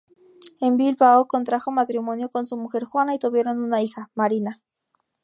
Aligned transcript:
En 0.65 0.77
Bilbao 0.77 1.27
contrajo 1.27 1.69
matrimonio 1.69 2.29
con 2.29 2.47
su 2.47 2.57
mujer 2.57 2.85
Juana, 2.85 3.13
y 3.13 3.19
tuvieron 3.19 3.59
una 3.61 3.83
hija, 3.83 4.09
Marina. 4.15 4.59